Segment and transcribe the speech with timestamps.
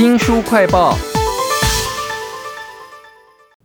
[0.00, 0.96] 新书快报。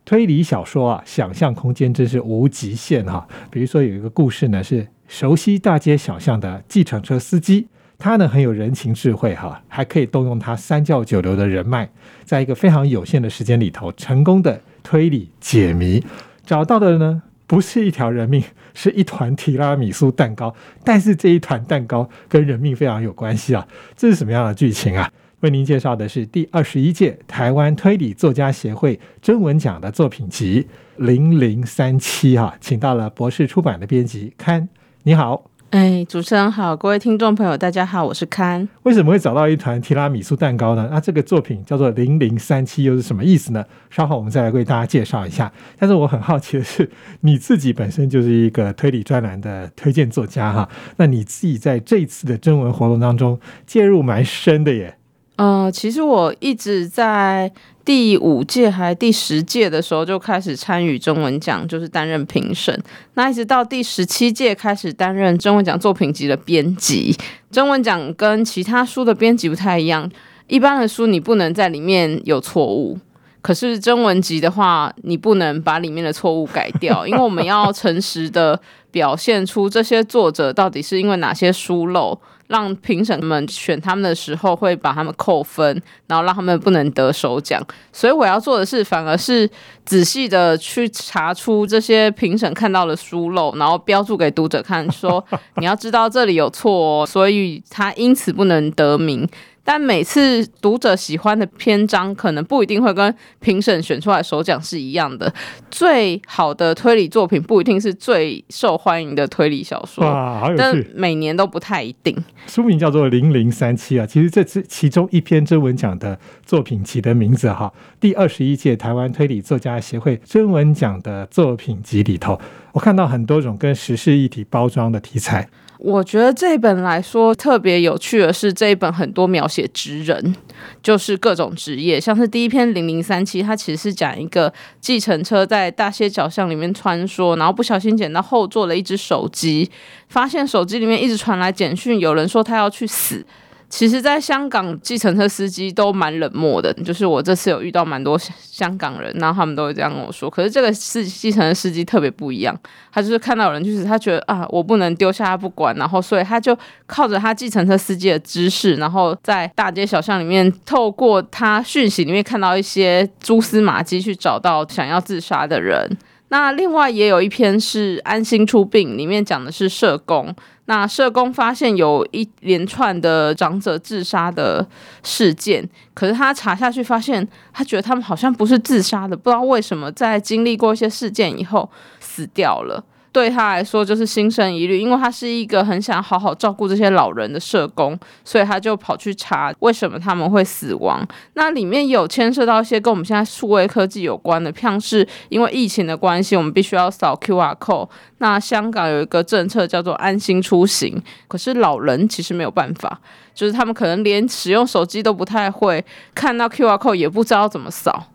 [0.04, 3.26] 推理小说啊，想象空间真是无极限哈。
[3.50, 11.90] 比如说有一个故事呢，是熟悉大街小巷的计程车司机，他呢很有人情智慧哈，还可以动用他三教九流的人脉，
[12.26, 16.04] 在一个非常有限的时间里头，成功的推理解谜，
[16.46, 18.44] 找到的呢不是一条人命，
[18.74, 20.54] 是一团提拉米苏蛋糕。
[20.84, 23.66] 但是这一团蛋糕跟人命非常有关系啊，
[23.96, 25.10] 这是什么样的剧情啊？
[25.46, 30.66] 为您介绍的是第二十一届台湾推理作家协会征文奖的作品集
[31.06, 34.68] 《零零三七》哈，请到了博士出版的编辑刊。
[35.04, 38.68] 你好，哎，主持人好，各位听众朋友，大家好，我是刊。
[38.82, 40.90] 为什么会找到一团提拉米苏蛋糕呢？
[40.92, 43.64] 那这个作品叫做《零零三七》，又是什么意思呢？
[43.92, 45.54] 稍后我们再来为大家介绍一下。
[45.78, 46.90] 但是我很好奇的是，
[47.22, 50.68] 你自己本身就是一个推理专栏的推荐作家哈，
[50.98, 54.98] 那你自己在这一次的征文活动当中介入蛮深的耶。
[55.38, 57.52] 呃，其实我一直在
[57.84, 62.82] 第五届还第十届的时候就开始参与中文奖，就是担任评审。
[63.16, 67.16] 那一直到第十七届开始担任中文奖作品集的编辑。
[67.52, 70.10] 中文奖跟其他书的编辑不太一样，
[70.48, 72.98] 一般的书你不能在里面有错误，
[73.42, 82.18] 可是征文集的话，你不能把里面的错误改掉，因为我们要诚实的表现出这些作者到底是因为哪些疏漏。
[82.48, 87.62] 让评审们选他们的时候会把他们扣分，然后让他们不能得首奖。
[87.92, 89.50] 所以我要做的是，反而是
[89.86, 95.24] 仔细的去查出这些评审看到的疏漏，然后标注给读者看，说
[95.58, 99.28] 你要知道这里有错哦，所以他因此不能得名。
[99.68, 105.34] 但每次读者喜欢的篇章，可能不一定会跟评审选出来首奖是一样的。
[105.72, 110.88] 最好的推理作品不一定是最受欢迎的推理小说，哇，好有但趣！
[110.94, 112.16] 每年都不太一定。
[112.46, 117.74] 书名叫做《零零三七》啊，其实这是其中一篇征文奖的作品集的名字哈。
[118.00, 122.40] 第二十一届台湾推理作家协会征文奖的作品集里头，
[122.74, 125.50] 我看到很多种跟时事议题包装的题材。
[125.86, 130.36] 我觉得这一本来说特别有趣的是，这一本很多描写职人，
[130.82, 134.52] 就是各种职业，像是第一篇零零三七，它其实是讲一个
[134.82, 139.70] 计程车在大街小巷里面穿梭，然后不小心捡到后座的一只手机，
[140.08, 143.24] 发现手机里面一直传来简讯，有人说他要去死。
[143.68, 146.74] 其实，在香港，计程车司机都蛮冷漠的。
[146.76, 150.30] 就是我这次有遇到蛮多香港人，然后他们都会这样跟我说。
[150.30, 152.58] 可是这个司计程车司机特别不一样，
[152.92, 165.98] 他就是看到有人，就是他觉得啊，我不能丢下他不管，然后所以他就靠着他计程车司机的知识，然后在大街小巷里面，透过他讯息里面看到一些蛛丝马迹，去找到想要自杀的人。
[166.30, 170.34] 那另外也有一篇是安心出殡，里面讲的是社工。
[170.68, 174.68] 那社工发现有一连串的长者自杀的
[175.04, 182.84] 事件，可是他查下去发现，他觉得他们好像不是自杀的，不知道为什么在经历过一些事件以后死掉了。
[183.16, 191.02] 对他来说就是心生疑虑，因为他是一个很想好好照顾这些老人的社工，所以他就跑去查为什么他们会死亡。
[191.36, 197.88] 那里面有牵涉到一些跟我们现在数位科技有关的，像是因为疫情的关系，我们必须要扫 QR code。
[198.18, 203.00] 那香港有一个政策叫做安心出行，可是老人其实没有办法，
[203.34, 208.08] 就是他们可能连使用手机都不太会，看到 QR code 也不知道怎么扫。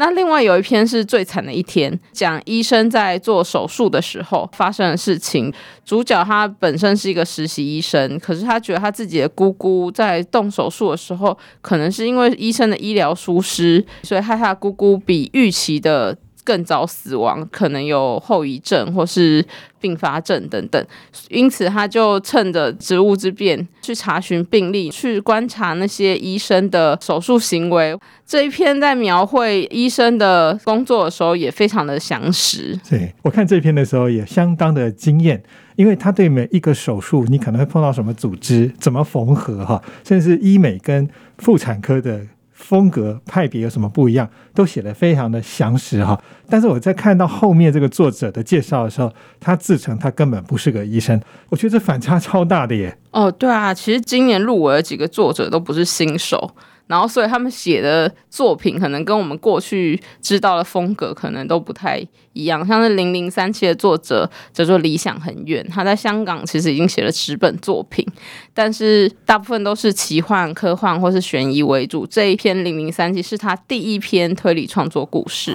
[0.00, 5.52] 那另外有一篇是最惨的一天，讲医生在做手术的时候发生的事情。
[5.84, 16.16] 主角他本身是一个实习医生，可是他觉得他自己的姑姑在动手术的时候，可能是因为医生的医疗疏失，所以害他姑姑比预期的
[16.48, 19.44] 更早死亡，可能有后遗症或是
[19.78, 20.82] 并发症等等。
[21.28, 27.94] 因此，他就趁着职务之便去查询病历，去观察那些医生的手术行为。
[28.26, 32.78] 这一篇在描绘医生的工作的时候，也非常的详实。
[32.88, 35.42] 对我看这篇的时候也相当的惊艳，
[35.76, 42.22] 因为他对每一个手术，你可能会碰到什么组织，怎么缝合哈，甚至医美跟妇产科的
[42.58, 46.20] 风格派别有什么不一样，都写得非常的详实哈。
[46.50, 51.18] 但是我在看到后面这个作者的介绍的时候，他自称他根本不是个医生，
[51.48, 52.98] 我觉得这反差超大的耶。
[53.12, 56.50] 哦，对啊，其实今年入围的几个作者都不是新手。
[56.88, 62.02] 然后，所以他们写的作品可能跟我们过去知道的风格可能都不太
[62.38, 62.64] 一样。
[62.64, 68.06] 像是《零零三七》的作者叫做理想很远，他在香港其实已经写了十本作品，
[68.54, 72.06] 但是大部分都是奇幻、科幻或是悬疑为主。
[72.06, 75.52] 这一篇《零零三七》是他第一篇推理创作故事。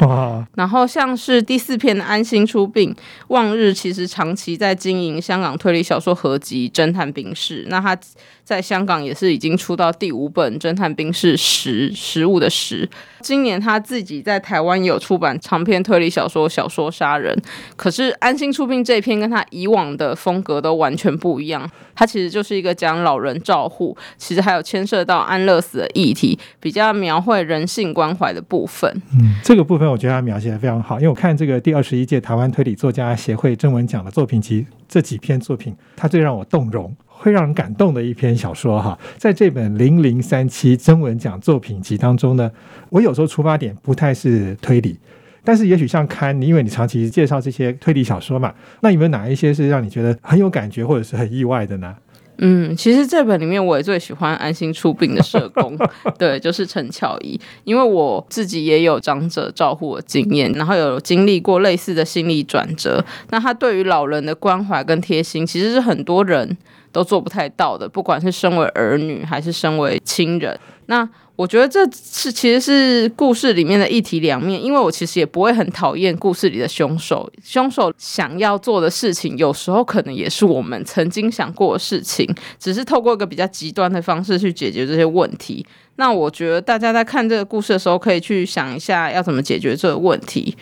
[0.56, 2.91] 然后像是第四篇的《安心出殡》，
[3.29, 7.97] 望日其实长期在经营香港推理小说合集《侦探冰室》，那他
[8.44, 12.89] 在香港也是已经出到第五本《侦探冰室》十》十五的食。
[13.24, 17.34] 今年他自己在台湾有出版长篇推理小说《小说杀人》，
[17.78, 21.70] 可是安心出殡这篇跟他以往的风格都完全不一样。
[21.96, 28.92] 他其实就是一个讲老人照护，其实还有牵涉到安乐死的议题，比较描绘人性关怀的部分。
[29.14, 36.94] 嗯，这个部分我觉得他描写的非常好，因为我看这个第二十一届台湾推理作家协会征文奖的作品集这几篇作品，他最让我动容。
[37.24, 42.52] 会让人感动的一篇小说哈，在这本零零三七征文奖作品集当中呢，
[42.90, 45.00] 我有时候出发点不太是推理，
[45.42, 51.96] 但是也许像刊，你因为你长期介绍这些推理小说嘛，那有没有哪一些是让你觉得很有感觉或者是很意外的呢？
[52.40, 55.78] 嗯，其实这本里面我也最喜欢安心出殡的社工，
[56.20, 66.58] 对，就是陈巧怡，因为我自己也有长者照护的经验，然后有经历过类似的心理转折，那他对于老人的关怀跟贴心，其实是很多人。
[66.94, 74.63] 都做不太到的，不管是身为儿女还是身为亲人，那我觉得这是其实是故事里面的一体两面。
[74.63, 85.66] 因为我其实也不会很讨厌故事里的凶手，凶手想要做的事情，有时候可能也是我们曾经想过的事情，只是透过一个比较极端的方式去解决这些问题。
[85.96, 90.56] 那我觉得大家在看这个故事的时候，可以去想一下要怎么解决这个问题。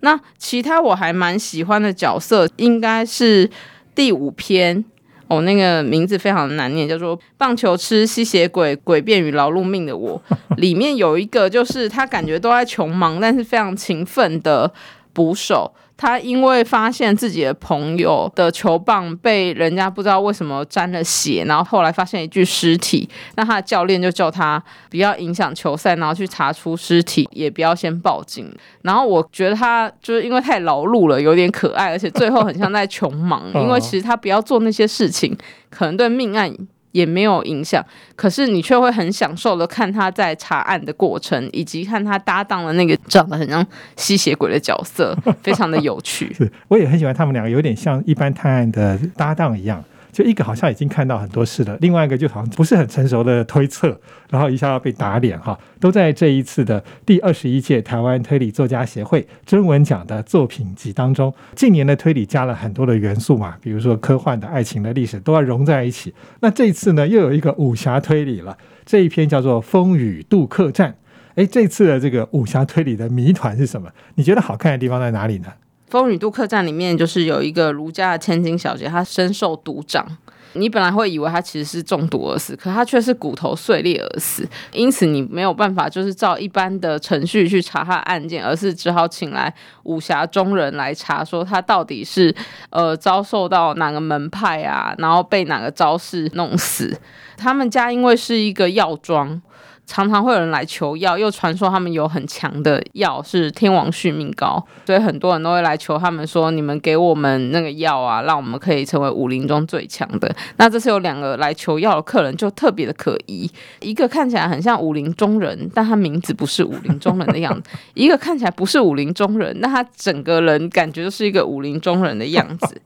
[0.00, 3.50] 那其他我还蛮喜欢的角色，应该是
[3.94, 4.84] 第五篇。
[5.28, 10.20] 哦，那个名字非常难念，叫做“棒球吃吸血鬼，诡辩与劳碌命的我”。
[10.56, 14.72] 里面有一个，就是他感觉都在穷忙，但是非常勤奋的
[15.18, 15.74] 捕手。
[16.00, 28.48] 他因为发现自己的朋友的球棒被人家不知道为什么沾了血，然后后来发现一具尸体，那他的教练就叫他不要影响球赛，然后去查出尸体，也不要先报警。
[28.82, 35.36] 然后我觉得他就是因为太劳碌了，有点可爱，而且最后很像在 穷忙，因为其实他不要做那些事情，
[35.68, 36.54] 可能对命案。
[36.98, 37.84] 也没有影响，
[38.16, 43.64] 可是你却会很享受的看他在查案的过程，以及看他搭档的那个长得很像
[43.96, 46.32] 吸血鬼的角色，非常的有趣。
[46.34, 49.82] 是，我也很喜欢他们两个，有点像一般探案的搭档一样。
[50.18, 54.00] 就一个好像已经看到很多事了，另外一个就好像不是很成熟的推测，
[54.30, 61.32] 然后一下要被打脸哈，都在这一次的第二十一届台湾推理作家协会征文奖的作品集当中。
[61.54, 66.12] 近年的推理加了很多的元素嘛，比如说科幻的爱情的历史都要融在一起。
[66.40, 70.90] 那这次呢，又有一个武侠推理了，这一篇叫做《风雨渡客栈》。
[71.36, 73.88] 哎，这次的这个武侠推理的谜团是什么？
[74.16, 75.46] 你觉得好看的地方在哪里呢？
[75.88, 80.06] 《风雨渡客栈》里面就是有一个儒家的千金小姐，她深受毒掌。
[80.54, 84.48] 你本来会以为她其实是中毒而死，可她却是骨头碎裂而死。
[84.72, 89.52] 因此你没有办法就是照一般的程序去查她案件，而是只好请来
[89.84, 92.34] 武侠中人来查，说她到底是
[92.70, 96.98] 呃遭受到哪个门派啊，然后被哪个招式弄死。
[97.36, 99.40] 他们家因为是一个药庄。
[99.88, 113.50] 常常会有人来求药，又传说他们有很强的药是天王续命膏，所以很多人都会来求他们说：“你们给我们那个药啊，让我们可以成为武林中最强的。”那这次有两个来求药的客人就特别的可疑，
[113.80, 122.78] 一个看起来很像武林中人，但他名字不是武林中人的样子； 一个看起来不是武林中人，那他整个人感觉就是一个武林中人的样子。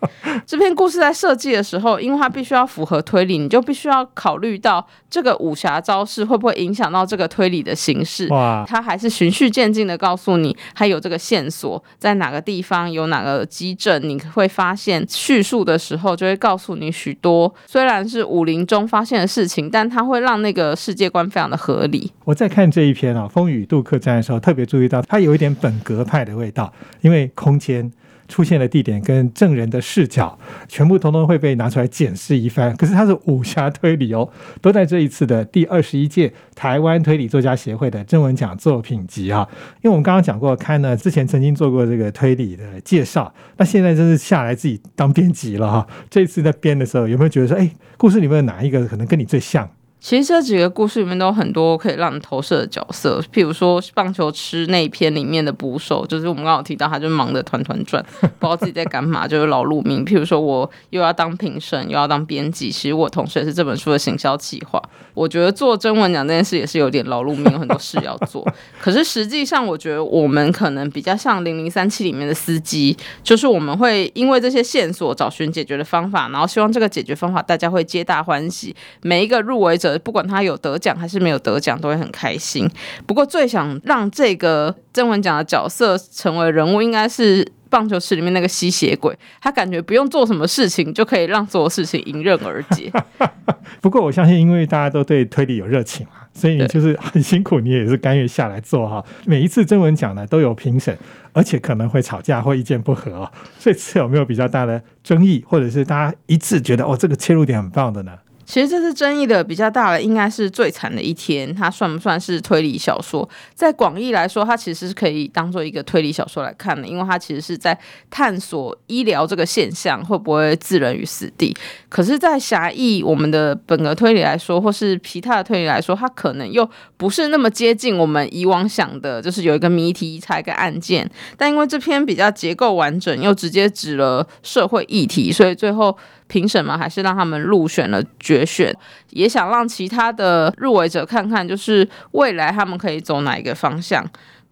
[0.46, 6.91] 这篇故事在设计的时候，因为它必须要符合推理，你就必须要考虑到这个武侠招式会不会影响。
[6.92, 22.12] 到这个推理的形式，哇他还是循序渐进的告诉你，他有这个线索在哪个地方，有哪个基证，你会发现叙述的时候就会告诉你许多，虽然是武林中发现的事情，但他会让那个世界观非常的合理。
[22.24, 27.90] 我在看这一篇啊《风雨渡客栈》的时候，特别注意到它有一点本格派的味道，因为空间。
[28.32, 32.74] 出现的地点跟证人的视角，全部通通会被拿出来检视一番。
[32.77, 34.27] 可是它是武侠推理哦，
[34.62, 39.46] 都在这一次的第二十一届台湾推理作家协会的征文奖作品集啊。
[39.82, 45.86] 因为我们刚刚讲过，看呢之前曾经做过这个推理的介绍，那现在真是下来自己当编辑了哈。
[46.08, 49.69] 这一次在编的时候，有没有觉得说，哎，故事里面哪一个可能跟你最像？
[50.02, 60.04] 其实这几个故事里面都有很多可以让你投射的角色，譬如说棒球吃那一篇里面的捕手，就是我们刚好提到，他就忙得团团转， 不知道自己在干嘛，就是劳碌命。
[60.04, 64.82] 譬如说我又要当评审，又要当编辑，其实我同时也是这本书的行销企划。
[65.14, 68.44] 我觉得做征文奖这件事也是有点劳碌命，有很多事要做。
[68.82, 79.92] 可是实际上，我觉得我们可能比较像零零三七里面的司机，就是我们会因为这些线索找寻解决的方法，然后希望这个解决方法大家会皆大欢喜，每一个入围者。
[79.99, 82.69] 不管他有得奖还是没有得奖，都会很开心。
[83.06, 92.93] 不过最想让这个征文奖的角色成为人物，应该是棒球池里面那个吸血鬼，他感觉不用做什么事情就可以让所有事情迎刃而解。
[93.81, 99.03] 不过我相信，因为大家都对推理有热情嘛，所以就是很辛苦，你也是甘愿下来做哈。
[99.25, 100.96] 每一次征文奖呢都有评审，
[101.32, 103.32] 而且可能会吵架或意见不合啊。
[103.58, 108.13] 这次有没有比较大的争议，或者是大家一致觉得哦这个切入点很棒的呢？
[108.52, 111.54] 其实这次争议的比较大的，应该是最惨的一天。
[111.54, 113.26] 它算不算是推理小说？
[113.54, 117.76] 在广义来说，它其实是可以当做一个推理小说来看的，因为它其实是在
[118.10, 121.56] 探索医疗这个现象会不会置人于死地。
[121.88, 126.68] 可是，在狭义我们的本格推理来说，或是其他的推理来说，它可能又
[126.98, 131.10] 不是那么接近我们以往想的，就是有一个谜题猜一个案件。
[131.38, 135.96] 但因为这篇比较结构完整，又直接指了社会议题，所以最后。
[136.32, 138.74] 评审吗，还是让他们入选了决选，
[139.10, 144.03] 也想让其他的入围者看看，就是未来他们可以走哪一个方向。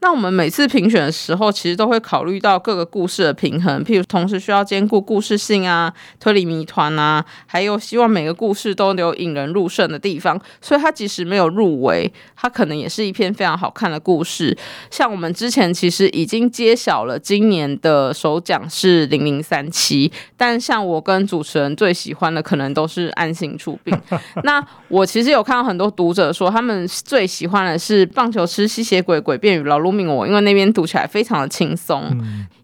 [0.02, 10.40] 那我们每次评选的时候，其实都会考虑到各个故事的平衡，譬如同时需要兼顾故事性啊、推理谜团啊，还有希望每个故事都有引人入胜的地方。
[10.62, 14.56] 所以它即使没有入围，它可能也是一篇非常好看的故事。
[14.90, 23.94] 像我们之前其实已经揭晓了今年的首奖是零零三七， 但像我跟主持人最喜欢的可能都是安心出殡。
[24.44, 29.89] 那我其实有看到很多读者说，他们最喜欢的是棒球吃吸血鬼、诡辩与劳碌。
[29.90, 32.04] 命我，因为那边读起来非常的轻松。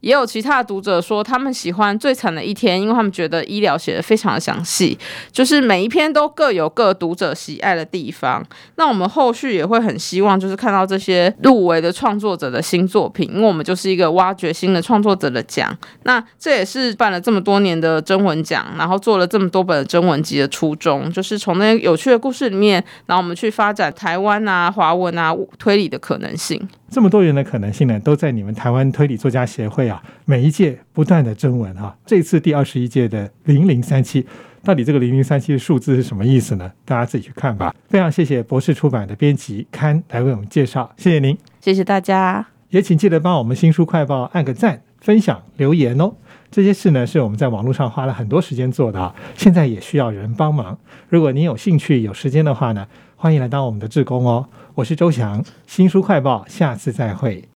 [0.01, 4.97] 也有其他的读者说，他们喜欢《最惨的一天》，因为他们觉得医疗写的非常的详细，
[5.33, 8.45] 就是每一篇都各有各读者喜爱的地方。
[8.77, 15.77] 那我们后续也会很希望，就是看到这些入围的创作者的新作品，因为我们就是一个挖掘新的创作者的奖。
[16.05, 26.69] 那这也是办了这么多年的征文奖，然后做了这么多本征文集的初衷，就是从那些有趣的故事里面，然后我们去发展台湾啊、华文啊推理的可能性。
[26.89, 31.97] 这么多元的可能性呢，都在你们台湾推理作家协会啊，每一届不断的征文啊。
[32.07, 34.25] 这次第二十一届的零零三七，
[34.63, 36.71] 到底这个零零三七的数字是什么意思呢？
[36.85, 37.75] 大家自己去看吧。
[37.89, 46.15] 非常谢谢博士出版的编辑刊来为我们介绍，谢谢您，谢谢大家，也请记得帮我们新书快报按个赞、分享、留言哦。
[46.53, 50.79] 这些事呢，是我们在网络上花了很多时间做的啊，现在也需要人帮忙。
[51.09, 52.87] 如果您有兴趣、有时间的话呢？
[53.19, 54.47] 欢迎来到我们的志工哦！
[54.75, 57.49] 我是周翔，新书快报，下次再会。